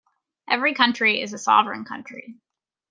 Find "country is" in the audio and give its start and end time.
0.73-1.31